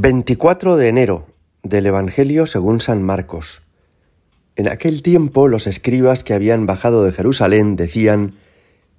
24 0.00 0.76
de 0.76 0.86
enero 0.86 1.26
del 1.64 1.86
Evangelio 1.86 2.46
según 2.46 2.80
San 2.80 3.02
Marcos. 3.02 3.62
En 4.54 4.68
aquel 4.68 5.02
tiempo 5.02 5.48
los 5.48 5.66
escribas 5.66 6.22
que 6.22 6.34
habían 6.34 6.66
bajado 6.66 7.02
de 7.02 7.10
Jerusalén 7.10 7.74
decían, 7.74 8.34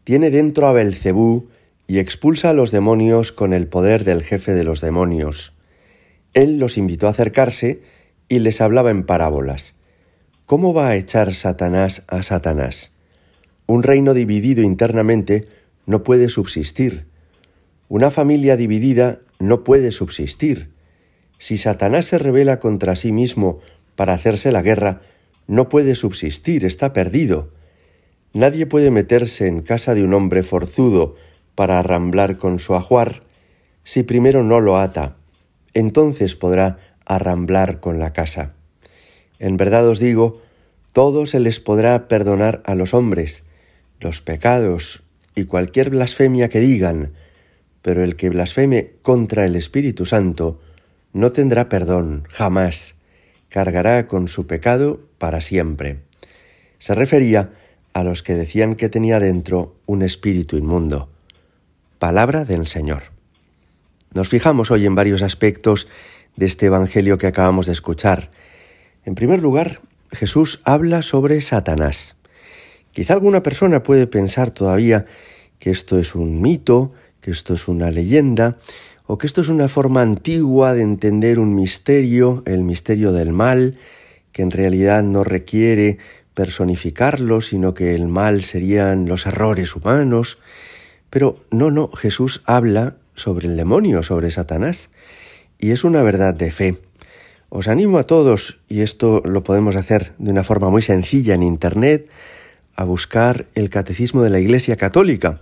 Tiene 0.04 0.30
dentro 0.30 0.68
a 0.68 0.74
Belcebú 0.74 1.48
y 1.88 2.00
expulsa 2.00 2.50
a 2.50 2.54
los 2.54 2.72
demonios 2.72 3.32
con 3.32 3.54
el 3.54 3.68
poder 3.68 4.04
del 4.04 4.24
jefe 4.24 4.54
de 4.54 4.66
los 4.66 4.82
demonios. 4.82 5.54
Él 6.34 6.60
los 6.60 6.78
invitó 6.78 7.08
a 7.08 7.12
acercarse 7.12 7.82
y 8.28 8.40
les 8.40 8.60
hablaba 8.60 8.92
en 8.92 9.04
parábolas. 9.04 9.76
¿Cómo 10.46 10.74
va 10.74 10.90
a 10.90 10.98
echar 10.98 11.34
Satanás 11.34 12.04
a 12.10 12.24
Satanás? 12.24 12.92
Un 13.68 13.84
reino 13.84 14.14
dividido 14.14 14.64
internamente 14.64 15.48
no 15.86 16.04
puede 16.04 16.28
subsistir. 16.28 17.06
Una 17.88 18.12
familia 18.12 18.58
dividida 18.58 19.20
no 19.40 19.64
puede 19.64 19.94
subsistir 19.94 20.78
si 21.40 21.58
Satanás 21.58 22.06
se 22.06 22.20
revela 22.20 22.60
contra 22.60 22.96
sí 22.96 23.12
mismo 23.12 23.60
para 23.96 24.14
hacerse 24.14 24.52
la 24.52 24.62
guerra, 24.62 25.02
no 25.48 25.70
puede 25.70 25.96
subsistir, 25.96 26.66
está 26.66 26.94
perdido. 26.94 27.50
Nadie 28.34 28.68
puede 28.68 28.92
meterse 28.92 29.48
en 29.48 29.62
casa 29.62 29.96
de 29.96 30.04
un 30.04 30.14
hombre 30.14 30.44
forzudo 30.44 31.16
para 31.56 31.80
arramblar 31.80 32.38
con 32.38 32.60
su 32.60 32.76
ajuar 32.76 33.24
si 33.84 34.04
primero 34.04 34.44
no 34.44 34.60
lo 34.60 34.78
ata. 34.78 35.16
Entonces 35.74 36.36
podrá 36.36 36.78
arramblar 37.06 37.80
con 37.80 37.98
la 37.98 38.14
casa. 38.14 38.54
En 39.40 39.58
verdad 39.58 39.88
os 39.88 39.98
digo, 39.98 40.42
todo 40.94 41.26
se 41.26 41.40
les 41.40 41.60
podrá 41.60 42.08
perdonar 42.08 42.62
a 42.66 42.76
los 42.76 42.94
hombres, 42.94 43.44
los 44.00 44.22
pecados 44.22 45.04
y 45.34 45.46
cualquier 45.46 45.90
blasfemia 45.90 46.50
que 46.50 46.60
digan, 46.60 47.14
pero 47.82 48.04
el 48.04 48.16
que 48.16 48.30
blasfeme 48.30 48.92
contra 49.02 49.46
el 49.46 49.56
Espíritu 49.56 50.06
Santo 50.06 50.60
no 51.14 51.32
tendrá 51.32 51.70
perdón 51.70 52.26
jamás, 52.30 52.96
cargará 53.50 54.08
con 54.08 54.28
su 54.28 54.48
pecado 54.48 55.00
para 55.18 55.42
siempre. 55.42 56.00
Se 56.78 56.96
refería 56.96 57.52
a 57.94 58.04
los 58.04 58.24
que 58.24 58.36
decían 58.36 58.76
que 58.76 58.90
tenía 58.90 59.20
dentro 59.20 59.76
un 59.86 60.02
espíritu 60.02 60.58
inmundo. 60.58 61.10
Palabra 61.98 62.46
del 62.46 62.68
Señor. 62.68 63.04
Nos 64.14 64.30
fijamos 64.30 64.72
hoy 64.72 64.86
en 64.86 64.96
varios 64.96 65.22
aspectos 65.22 65.88
de 66.36 66.46
este 66.46 66.68
Evangelio 66.68 67.18
que 67.18 67.28
acabamos 67.28 67.66
de 67.66 67.74
escuchar. 67.74 68.32
En 69.04 69.16
primer 69.16 69.42
lugar, 69.42 69.82
Jesús 70.12 70.62
habla 70.64 71.02
sobre 71.02 71.42
Satanás. 71.42 72.16
Quizá 72.92 73.14
alguna 73.14 73.44
persona 73.44 73.84
puede 73.84 74.08
pensar 74.08 74.52
todavía 74.52 75.06
que 75.60 75.72
esto 75.72 76.00
es 76.00 76.16
un 76.16 76.42
mito, 76.42 76.94
que 77.22 77.32
esto 77.32 77.54
es 77.54 77.68
una 77.68 77.92
leyenda, 77.92 78.58
o 79.12 79.18
que 79.18 79.26
esto 79.26 79.42
es 79.42 79.48
una 79.50 79.68
forma 79.70 80.04
antigua 80.04 80.76
de 80.76 80.84
entender 80.84 81.40
un 81.40 81.56
misterio, 81.56 82.44
el 82.46 82.62
misterio 82.62 83.12
del 83.12 83.34
mal, 83.34 83.80
que 84.32 84.44
en 84.44 84.52
realidad 84.52 85.02
no 85.02 85.24
requiere 85.24 85.98
personificarlo, 86.36 87.42
sino 87.42 87.74
que 87.74 87.96
el 87.96 88.08
mal 88.08 88.44
serían 88.44 89.08
los 89.08 89.26
errores 89.26 89.76
humanos. 89.76 90.38
Pero 91.10 91.40
no, 91.50 91.72
no, 91.72 91.88
Jesús 91.88 92.44
habla 92.46 92.98
sobre 93.16 93.48
el 93.48 93.58
demonio, 93.58 94.04
sobre 94.04 94.30
Satanás, 94.30 94.90
y 95.58 95.72
es 95.72 95.84
una 95.84 96.04
verdad 96.04 96.36
de 96.36 96.52
fe. 96.52 96.78
Os 97.50 97.68
animo 97.68 97.98
a 97.98 98.04
todos, 98.04 98.60
y 98.70 98.82
esto 98.82 99.24
lo 99.26 99.44
podemos 99.44 99.76
hacer 99.76 100.14
de 100.20 100.30
una 100.30 100.44
forma 100.44 100.70
muy 100.70 100.84
sencilla 100.84 101.34
en 101.34 101.42
Internet, 101.42 102.12
a 102.76 102.84
buscar 102.84 103.48
el 103.56 103.72
Catecismo 103.72 104.22
de 104.22 104.30
la 104.30 104.40
Iglesia 104.40 104.76
Católica 104.76 105.42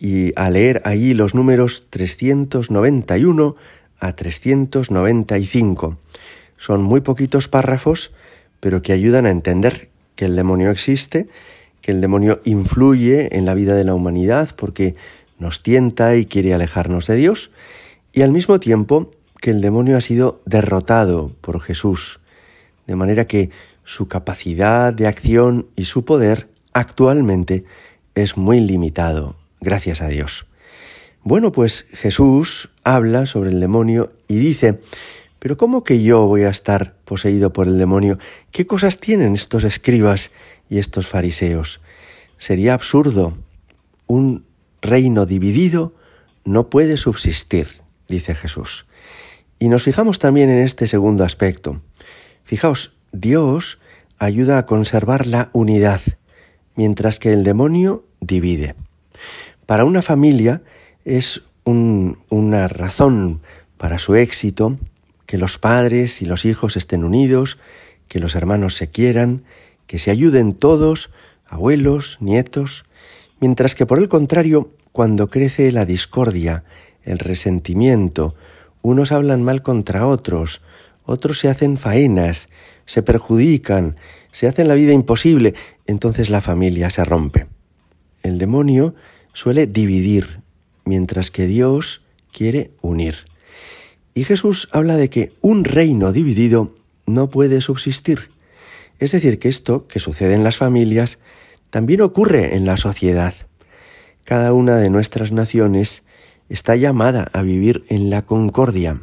y 0.00 0.32
a 0.34 0.48
leer 0.48 0.80
allí 0.84 1.12
los 1.14 1.34
números 1.34 1.86
391 1.90 3.54
a 4.00 4.16
395. 4.16 5.98
Son 6.58 6.82
muy 6.82 7.02
poquitos 7.02 7.48
párrafos, 7.48 8.10
pero 8.58 8.82
que 8.82 8.94
ayudan 8.94 9.26
a 9.26 9.30
entender 9.30 9.90
que 10.16 10.24
el 10.24 10.34
demonio 10.34 10.70
existe, 10.70 11.28
que 11.82 11.92
el 11.92 12.00
demonio 12.00 12.40
influye 12.44 13.36
en 13.36 13.44
la 13.44 13.54
vida 13.54 13.76
de 13.76 13.84
la 13.84 13.94
humanidad 13.94 14.50
porque 14.56 14.96
nos 15.38 15.62
tienta 15.62 16.16
y 16.16 16.26
quiere 16.26 16.54
alejarnos 16.54 17.06
de 17.06 17.16
Dios, 17.16 17.50
y 18.12 18.22
al 18.22 18.30
mismo 18.30 18.58
tiempo 18.58 19.12
que 19.40 19.50
el 19.50 19.60
demonio 19.60 19.96
ha 19.96 20.00
sido 20.00 20.42
derrotado 20.44 21.32
por 21.40 21.60
Jesús, 21.60 22.20
de 22.86 22.96
manera 22.96 23.26
que 23.26 23.50
su 23.84 24.08
capacidad 24.08 24.92
de 24.92 25.06
acción 25.06 25.66
y 25.76 25.84
su 25.84 26.04
poder 26.04 26.48
actualmente 26.72 27.64
es 28.14 28.36
muy 28.36 28.60
limitado, 28.60 29.36
Gracias 29.60 30.00
a 30.00 30.08
Dios. 30.08 30.46
Bueno, 31.22 31.52
pues 31.52 31.86
Jesús 31.92 32.70
habla 32.82 33.26
sobre 33.26 33.50
el 33.50 33.60
demonio 33.60 34.08
y 34.26 34.38
dice, 34.38 34.80
pero 35.38 35.56
¿cómo 35.56 35.84
que 35.84 36.02
yo 36.02 36.26
voy 36.26 36.42
a 36.42 36.50
estar 36.50 36.94
poseído 37.04 37.52
por 37.52 37.66
el 37.66 37.78
demonio? 37.78 38.18
¿Qué 38.52 38.66
cosas 38.66 38.98
tienen 38.98 39.34
estos 39.34 39.64
escribas 39.64 40.30
y 40.68 40.78
estos 40.78 41.06
fariseos? 41.06 41.80
Sería 42.38 42.72
absurdo. 42.72 43.36
Un 44.06 44.44
reino 44.80 45.26
dividido 45.26 45.94
no 46.44 46.70
puede 46.70 46.96
subsistir, 46.96 47.68
dice 48.08 48.34
Jesús. 48.34 48.86
Y 49.58 49.68
nos 49.68 49.82
fijamos 49.82 50.18
también 50.18 50.48
en 50.48 50.64
este 50.64 50.86
segundo 50.86 51.22
aspecto. 51.22 51.82
Fijaos, 52.44 52.94
Dios 53.12 53.78
ayuda 54.18 54.56
a 54.56 54.66
conservar 54.66 55.26
la 55.26 55.50
unidad, 55.52 56.00
mientras 56.76 57.18
que 57.18 57.32
el 57.32 57.44
demonio 57.44 58.06
divide. 58.20 58.74
Para 59.70 59.84
una 59.84 60.02
familia 60.02 60.62
es 61.04 61.42
una 61.62 62.66
razón 62.66 63.40
para 63.76 64.00
su 64.00 64.16
éxito 64.16 64.76
que 65.26 65.38
los 65.38 65.58
padres 65.58 66.22
y 66.22 66.24
los 66.24 66.44
hijos 66.44 66.76
estén 66.76 67.04
unidos, 67.04 67.56
que 68.08 68.18
los 68.18 68.34
hermanos 68.34 68.74
se 68.74 68.90
quieran, 68.90 69.44
que 69.86 70.00
se 70.00 70.10
ayuden 70.10 70.54
todos, 70.54 71.12
abuelos, 71.46 72.18
nietos, 72.20 72.84
mientras 73.38 73.76
que 73.76 73.86
por 73.86 74.00
el 74.00 74.08
contrario, 74.08 74.72
cuando 74.90 75.30
crece 75.30 75.70
la 75.70 75.84
discordia, 75.84 76.64
el 77.04 77.20
resentimiento, 77.20 78.34
unos 78.82 79.12
hablan 79.12 79.44
mal 79.44 79.62
contra 79.62 80.08
otros, 80.08 80.62
otros 81.04 81.38
se 81.38 81.48
hacen 81.48 81.76
faenas, 81.76 82.48
se 82.86 83.04
perjudican, 83.04 83.94
se 84.32 84.48
hacen 84.48 84.66
la 84.66 84.74
vida 84.74 84.92
imposible, 84.94 85.54
entonces 85.86 86.28
la 86.28 86.40
familia 86.40 86.90
se 86.90 87.04
rompe. 87.04 87.46
El 88.24 88.38
demonio 88.38 88.96
suele 89.32 89.66
dividir, 89.66 90.40
mientras 90.84 91.30
que 91.30 91.46
Dios 91.46 92.02
quiere 92.32 92.70
unir. 92.80 93.16
Y 94.14 94.24
Jesús 94.24 94.68
habla 94.72 94.96
de 94.96 95.08
que 95.08 95.32
un 95.40 95.64
reino 95.64 96.12
dividido 96.12 96.74
no 97.06 97.30
puede 97.30 97.60
subsistir. 97.60 98.30
Es 98.98 99.12
decir, 99.12 99.38
que 99.38 99.48
esto 99.48 99.86
que 99.86 100.00
sucede 100.00 100.34
en 100.34 100.44
las 100.44 100.56
familias 100.56 101.18
también 101.70 102.00
ocurre 102.00 102.56
en 102.56 102.66
la 102.66 102.76
sociedad. 102.76 103.34
Cada 104.24 104.52
una 104.52 104.76
de 104.76 104.90
nuestras 104.90 105.32
naciones 105.32 106.02
está 106.48 106.76
llamada 106.76 107.28
a 107.32 107.42
vivir 107.42 107.84
en 107.88 108.10
la 108.10 108.22
concordia, 108.22 109.00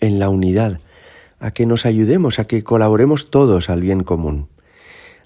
en 0.00 0.18
la 0.18 0.28
unidad, 0.28 0.80
a 1.40 1.52
que 1.52 1.66
nos 1.66 1.86
ayudemos, 1.86 2.38
a 2.38 2.46
que 2.46 2.64
colaboremos 2.64 3.30
todos 3.30 3.70
al 3.70 3.80
bien 3.80 4.02
común. 4.02 4.48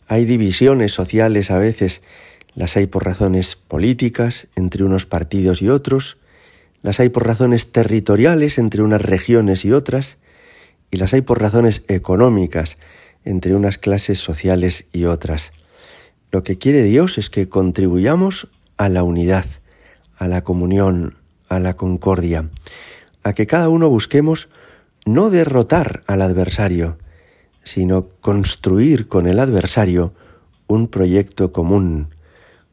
Hay 0.06 0.24
divisiones 0.26 0.92
sociales 0.92 1.50
a 1.50 1.58
veces 1.58 2.02
las 2.54 2.76
hay 2.76 2.86
por 2.86 3.04
razones 3.04 3.56
políticas 3.56 4.48
entre 4.56 4.84
unos 4.84 5.06
partidos 5.06 5.62
y 5.62 5.68
otros, 5.68 6.18
las 6.82 7.00
hay 7.00 7.08
por 7.08 7.26
razones 7.26 7.72
territoriales 7.72 8.58
entre 8.58 8.82
unas 8.82 9.02
regiones 9.02 9.64
y 9.64 9.72
otras, 9.72 10.18
y 10.90 10.98
las 10.98 11.14
hay 11.14 11.22
por 11.22 11.40
razones 11.40 11.84
económicas 11.88 12.76
entre 13.24 13.54
unas 13.54 13.78
clases 13.78 14.18
sociales 14.18 14.84
y 14.92 15.04
otras. 15.04 15.52
Lo 16.30 16.42
que 16.42 16.58
quiere 16.58 16.82
Dios 16.82 17.18
es 17.18 17.30
que 17.30 17.48
contribuyamos 17.48 18.48
a 18.76 18.88
la 18.88 19.02
unidad, 19.02 19.46
a 20.16 20.28
la 20.28 20.42
comunión, 20.44 21.16
a 21.48 21.60
la 21.60 21.74
concordia, 21.74 22.48
a 23.22 23.32
que 23.32 23.46
cada 23.46 23.68
uno 23.68 23.88
busquemos 23.88 24.48
no 25.04 25.30
derrotar 25.30 26.02
al 26.06 26.22
adversario, 26.22 26.98
sino 27.64 28.08
construir 28.20 29.08
con 29.08 29.26
el 29.26 29.38
adversario 29.38 30.14
un 30.66 30.88
proyecto 30.88 31.52
común, 31.52 32.08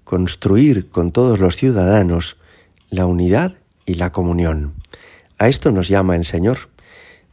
construir 0.09 0.89
con 0.89 1.11
todos 1.11 1.37
los 1.37 1.55
ciudadanos 1.55 2.37
la 2.89 3.05
unidad 3.05 3.53
y 3.85 3.93
la 3.93 4.11
comunión. 4.11 4.73
A 5.37 5.49
esto 5.49 5.71
nos 5.71 5.87
llama 5.87 6.15
el 6.15 6.25
Señor. 6.25 6.69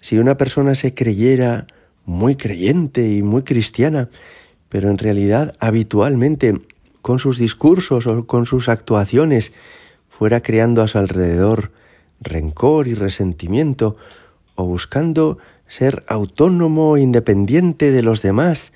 Si 0.02 0.19
una 0.19 0.37
persona 0.37 0.75
se 0.75 0.93
creyera 0.93 1.69
muy 2.05 2.37
creyente 2.37 3.14
y 3.14 3.23
muy 3.23 3.44
cristiana, 3.44 4.11
pero 4.69 4.90
en 4.90 4.99
realidad 4.99 5.56
habitualmente 5.58 6.61
con 7.00 7.19
sus 7.19 7.38
discursos 7.38 8.06
o 8.06 8.26
con 8.26 8.44
sus 8.44 8.69
actuaciones 8.69 9.55
fuera 10.11 10.43
creando 10.43 10.82
a 10.82 10.88
su 10.88 10.99
alrededor 10.99 11.73
rencor 12.20 12.88
y 12.88 12.94
resentimiento 12.94 13.96
o 14.55 14.67
buscando 14.67 15.38
ser 15.67 16.05
autónomo 16.08 16.99
e 16.99 17.00
independiente 17.00 17.90
de 17.90 18.02
los 18.02 18.20
demás 18.20 18.75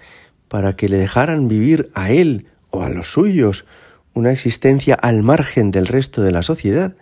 para 0.48 0.74
que 0.74 0.88
le 0.88 0.96
dejaran 0.96 1.48
vivir 1.48 1.90
a 1.92 2.10
él 2.12 2.46
o 2.70 2.82
a 2.82 2.88
los 2.88 3.12
suyos 3.12 3.66
una 4.14 4.32
existencia 4.32 4.94
al 4.94 5.22
margen 5.22 5.70
del 5.70 5.86
resto 5.86 6.22
de 6.22 6.32
la 6.32 6.42
sociedad, 6.42 6.94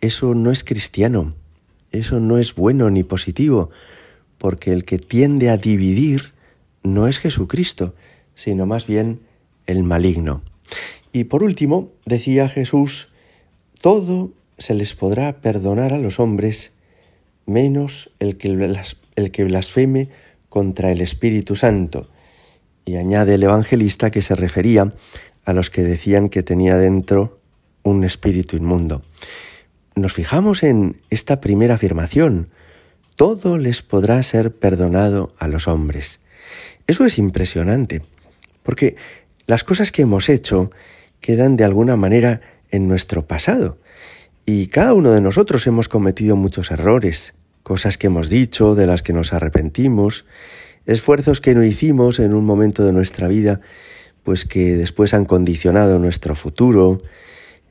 eso 0.00 0.34
no 0.34 0.50
es 0.50 0.64
cristiano. 0.64 1.34
Eso 1.92 2.20
no 2.20 2.38
es 2.38 2.54
bueno 2.54 2.88
ni 2.90 3.02
positivo, 3.02 3.70
porque 4.38 4.72
el 4.72 4.84
que 4.84 4.98
tiende 4.98 5.50
a 5.50 5.56
dividir 5.56 6.32
no 6.82 7.08
es 7.08 7.18
Jesucristo, 7.18 7.94
sino 8.34 8.64
más 8.64 8.86
bien 8.86 9.20
el 9.66 9.82
maligno. 9.82 10.42
Y 11.12 11.24
por 11.24 11.42
último, 11.42 11.90
decía 12.06 12.48
Jesús, 12.48 13.08
todo 13.80 14.32
se 14.58 14.74
les 14.74 14.94
podrá 14.94 15.40
perdonar 15.40 15.92
a 15.92 15.98
los 15.98 16.20
hombres, 16.20 16.72
menos 17.46 18.10
el 18.20 18.36
que, 18.36 18.48
el 19.16 19.30
que 19.30 19.44
blasfeme 19.44 20.08
contra 20.48 20.92
el 20.92 21.00
Espíritu 21.00 21.56
Santo. 21.56 22.08
Y 22.84 22.96
añade 22.96 23.34
el 23.34 23.42
evangelista 23.42 24.10
que 24.10 24.22
se 24.22 24.36
refería 24.36 24.92
a 25.44 25.52
los 25.52 25.70
que 25.70 25.82
decían 25.82 26.28
que 26.28 26.42
tenía 26.42 26.76
dentro 26.76 27.40
un 27.82 28.04
espíritu 28.04 28.56
inmundo. 28.56 29.02
Nos 29.94 30.12
fijamos 30.12 30.62
en 30.62 31.00
esta 31.10 31.40
primera 31.40 31.74
afirmación, 31.74 32.48
todo 33.16 33.58
les 33.58 33.82
podrá 33.82 34.22
ser 34.22 34.54
perdonado 34.54 35.32
a 35.38 35.48
los 35.48 35.68
hombres. 35.68 36.20
Eso 36.86 37.04
es 37.04 37.18
impresionante, 37.18 38.02
porque 38.62 38.96
las 39.46 39.64
cosas 39.64 39.92
que 39.92 40.02
hemos 40.02 40.28
hecho 40.28 40.70
quedan 41.20 41.56
de 41.56 41.64
alguna 41.64 41.96
manera 41.96 42.40
en 42.70 42.88
nuestro 42.88 43.26
pasado. 43.26 43.78
Y 44.46 44.68
cada 44.68 44.94
uno 44.94 45.10
de 45.10 45.20
nosotros 45.20 45.66
hemos 45.66 45.88
cometido 45.88 46.34
muchos 46.36 46.70
errores, 46.70 47.34
cosas 47.62 47.98
que 47.98 48.06
hemos 48.06 48.28
dicho, 48.28 48.74
de 48.74 48.86
las 48.86 49.02
que 49.02 49.12
nos 49.12 49.32
arrepentimos, 49.32 50.24
esfuerzos 50.86 51.40
que 51.40 51.54
no 51.54 51.62
hicimos 51.62 52.18
en 52.18 52.34
un 52.34 52.44
momento 52.44 52.84
de 52.84 52.92
nuestra 52.92 53.28
vida, 53.28 53.60
pues 54.24 54.44
que 54.44 54.76
después 54.76 55.14
han 55.14 55.24
condicionado 55.24 55.98
nuestro 55.98 56.34
futuro. 56.34 57.02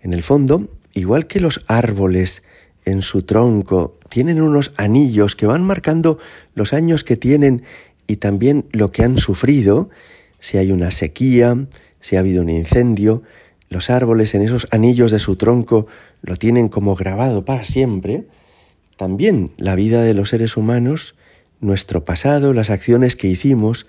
En 0.01 0.13
el 0.13 0.23
fondo, 0.23 0.67
igual 0.93 1.27
que 1.27 1.39
los 1.39 1.63
árboles 1.67 2.43
en 2.85 3.01
su 3.01 3.23
tronco 3.23 3.97
tienen 4.09 4.41
unos 4.41 4.73
anillos 4.77 5.35
que 5.35 5.45
van 5.45 5.63
marcando 5.63 6.17
los 6.55 6.73
años 6.73 7.03
que 7.03 7.17
tienen 7.17 7.63
y 8.07 8.17
también 8.17 8.65
lo 8.71 8.91
que 8.91 9.03
han 9.03 9.17
sufrido, 9.17 9.89
si 10.39 10.57
hay 10.57 10.71
una 10.71 10.91
sequía, 10.91 11.67
si 11.99 12.15
ha 12.15 12.19
habido 12.19 12.41
un 12.41 12.49
incendio, 12.49 13.21
los 13.69 13.89
árboles 13.89 14.33
en 14.33 14.41
esos 14.41 14.67
anillos 14.71 15.11
de 15.11 15.19
su 15.19 15.35
tronco 15.35 15.85
lo 16.21 16.35
tienen 16.35 16.69
como 16.69 16.95
grabado 16.95 17.45
para 17.45 17.65
siempre, 17.65 18.25
también 18.97 19.51
la 19.57 19.75
vida 19.75 20.01
de 20.01 20.13
los 20.13 20.29
seres 20.29 20.57
humanos, 20.57 21.15
nuestro 21.61 22.03
pasado, 22.03 22.53
las 22.53 22.69
acciones 22.69 23.15
que 23.15 23.27
hicimos, 23.27 23.85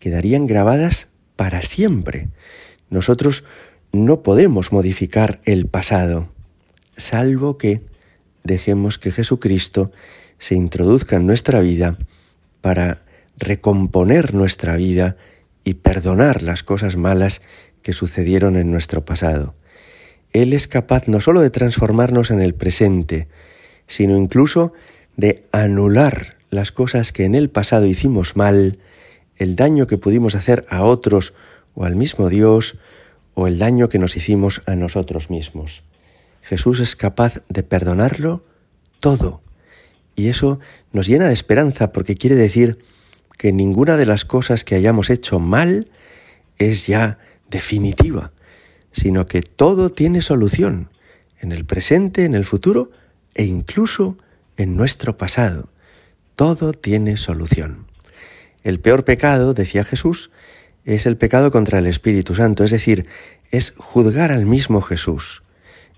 quedarían 0.00 0.46
grabadas 0.46 1.08
para 1.38 1.62
siempre. 1.62 2.26
Nosotros 2.90 3.44
no 3.92 4.24
podemos 4.24 4.72
modificar 4.72 5.40
el 5.44 5.66
pasado, 5.66 6.28
salvo 6.96 7.58
que 7.58 7.82
dejemos 8.42 8.98
que 8.98 9.12
Jesucristo 9.12 9.92
se 10.40 10.56
introduzca 10.56 11.14
en 11.14 11.28
nuestra 11.28 11.60
vida 11.60 11.96
para 12.60 13.02
recomponer 13.36 14.34
nuestra 14.34 14.74
vida 14.74 15.16
y 15.62 15.74
perdonar 15.74 16.42
las 16.42 16.64
cosas 16.64 16.96
malas 16.96 17.40
que 17.82 17.92
sucedieron 17.92 18.56
en 18.56 18.72
nuestro 18.72 19.04
pasado. 19.04 19.54
Él 20.32 20.52
es 20.52 20.66
capaz 20.66 21.06
no 21.06 21.20
sólo 21.20 21.40
de 21.40 21.50
transformarnos 21.50 22.32
en 22.32 22.40
el 22.40 22.56
presente, 22.56 23.28
sino 23.86 24.16
incluso 24.16 24.72
de 25.16 25.44
anular 25.52 26.36
las 26.50 26.72
cosas 26.72 27.12
que 27.12 27.26
en 27.26 27.36
el 27.36 27.48
pasado 27.48 27.86
hicimos 27.86 28.34
mal, 28.34 28.80
el 29.38 29.56
daño 29.56 29.86
que 29.86 29.98
pudimos 29.98 30.34
hacer 30.34 30.66
a 30.68 30.82
otros 30.82 31.32
o 31.74 31.84
al 31.84 31.96
mismo 31.96 32.28
Dios, 32.28 32.76
o 33.34 33.46
el 33.46 33.58
daño 33.58 33.88
que 33.88 34.00
nos 34.00 34.16
hicimos 34.16 34.62
a 34.66 34.74
nosotros 34.74 35.30
mismos. 35.30 35.84
Jesús 36.42 36.80
es 36.80 36.96
capaz 36.96 37.42
de 37.48 37.62
perdonarlo 37.62 38.44
todo. 39.00 39.42
Y 40.16 40.28
eso 40.28 40.58
nos 40.92 41.06
llena 41.06 41.26
de 41.26 41.34
esperanza 41.34 41.92
porque 41.92 42.16
quiere 42.16 42.34
decir 42.34 42.78
que 43.36 43.52
ninguna 43.52 43.96
de 43.96 44.06
las 44.06 44.24
cosas 44.24 44.64
que 44.64 44.74
hayamos 44.74 45.10
hecho 45.10 45.38
mal 45.38 45.88
es 46.58 46.88
ya 46.88 47.18
definitiva, 47.48 48.32
sino 48.90 49.26
que 49.26 49.42
todo 49.42 49.90
tiene 49.90 50.22
solución 50.22 50.90
en 51.40 51.52
el 51.52 51.64
presente, 51.64 52.24
en 52.24 52.34
el 52.34 52.44
futuro 52.44 52.90
e 53.34 53.44
incluso 53.44 54.18
en 54.56 54.76
nuestro 54.76 55.16
pasado. 55.16 55.68
Todo 56.34 56.72
tiene 56.72 57.16
solución. 57.16 57.87
El 58.62 58.80
peor 58.80 59.04
pecado, 59.04 59.54
decía 59.54 59.84
Jesús, 59.84 60.30
es 60.84 61.06
el 61.06 61.16
pecado 61.16 61.50
contra 61.50 61.78
el 61.78 61.86
Espíritu 61.86 62.34
Santo, 62.34 62.64
es 62.64 62.70
decir, 62.70 63.06
es 63.50 63.74
juzgar 63.76 64.32
al 64.32 64.46
mismo 64.46 64.80
Jesús, 64.82 65.42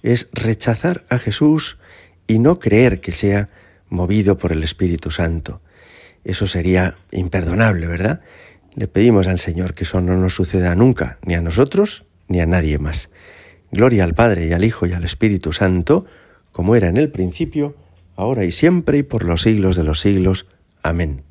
es 0.03 0.29
rechazar 0.33 1.05
a 1.09 1.19
Jesús 1.19 1.79
y 2.27 2.39
no 2.39 2.59
creer 2.59 3.01
que 3.01 3.13
sea 3.13 3.49
movido 3.89 4.39
por 4.39 4.53
el 4.53 4.63
Espíritu 4.63 5.11
Santo. 5.11 5.61
Eso 6.25 6.47
sería 6.47 6.97
imperdonable, 7.13 7.87
¿verdad? 7.87 8.21
Le 8.75 8.89
pedimos 8.89 9.27
al 9.27 9.41
Señor 9.41 9.75
que 9.75 9.85
eso 9.85 10.01
no 10.01 10.17
nos 10.17 10.35
suceda 10.35 10.75
nunca, 10.75 11.19
ni 11.25 11.35
a 11.35 11.41
nosotros 11.41 12.05
ni 12.29 12.41
a 12.41 12.47
nadie 12.47 12.79
más. 12.79 13.11
Gloria 13.73 14.05
al 14.05 14.15
Padre 14.15 14.47
y 14.47 14.53
al 14.53 14.65
Hijo 14.65 14.87
y 14.87 14.93
al 14.93 15.05
Espíritu 15.05 15.53
Santo, 15.53 16.07
como 16.53 16.77
era 16.77 16.89
en 16.89 16.97
el 16.97 17.11
principio, 17.11 17.77
ahora 18.17 18.45
y 18.45 18.53
siempre 18.53 18.99
y 18.99 19.03
por 19.03 19.25
los 19.25 19.43
siglos 19.43 19.77
de 19.77 19.85
los 19.85 20.01
siglos. 20.01 20.47
Amén. 20.83 21.30